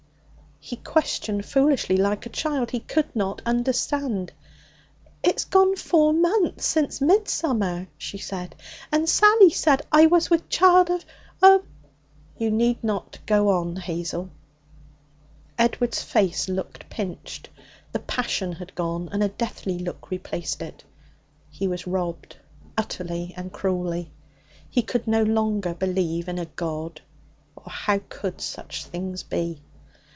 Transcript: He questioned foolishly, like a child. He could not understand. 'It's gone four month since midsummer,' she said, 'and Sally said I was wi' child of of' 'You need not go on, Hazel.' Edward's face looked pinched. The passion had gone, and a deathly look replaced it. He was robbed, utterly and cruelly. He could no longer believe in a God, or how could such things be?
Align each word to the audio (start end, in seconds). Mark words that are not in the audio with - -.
He 0.63 0.75
questioned 0.75 1.43
foolishly, 1.43 1.97
like 1.97 2.27
a 2.27 2.29
child. 2.29 2.69
He 2.69 2.81
could 2.81 3.15
not 3.15 3.41
understand. 3.47 4.31
'It's 5.23 5.45
gone 5.45 5.75
four 5.75 6.13
month 6.13 6.61
since 6.61 7.01
midsummer,' 7.01 7.87
she 7.97 8.19
said, 8.19 8.55
'and 8.91 9.09
Sally 9.09 9.49
said 9.49 9.81
I 9.91 10.05
was 10.05 10.29
wi' 10.29 10.37
child 10.49 10.91
of 10.91 11.03
of' 11.41 11.63
'You 12.37 12.51
need 12.51 12.83
not 12.83 13.17
go 13.25 13.49
on, 13.49 13.75
Hazel.' 13.75 14.29
Edward's 15.57 16.03
face 16.03 16.47
looked 16.47 16.91
pinched. 16.91 17.49
The 17.91 17.99
passion 17.99 18.53
had 18.53 18.75
gone, 18.75 19.09
and 19.11 19.23
a 19.23 19.29
deathly 19.29 19.79
look 19.79 20.11
replaced 20.11 20.61
it. 20.61 20.83
He 21.49 21.67
was 21.67 21.87
robbed, 21.87 22.37
utterly 22.77 23.33
and 23.35 23.51
cruelly. 23.51 24.11
He 24.69 24.83
could 24.83 25.07
no 25.07 25.23
longer 25.23 25.73
believe 25.73 26.29
in 26.29 26.37
a 26.37 26.45
God, 26.45 27.01
or 27.55 27.63
how 27.69 27.99
could 28.09 28.39
such 28.39 28.85
things 28.85 29.23
be? 29.23 29.59